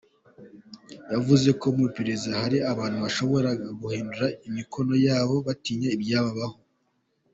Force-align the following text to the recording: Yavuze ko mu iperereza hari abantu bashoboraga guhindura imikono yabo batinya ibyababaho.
Yavuze 1.13 1.49
ko 1.59 1.65
mu 1.75 1.81
iperereza 1.89 2.29
hari 2.41 2.57
abantu 2.71 2.97
bashoboraga 3.05 3.67
guhindura 3.81 4.27
imikono 4.47 4.93
yabo 5.07 5.35
batinya 5.47 5.89
ibyababaho. 5.97 6.57